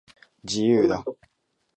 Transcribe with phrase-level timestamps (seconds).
[0.43, 1.05] 自由だ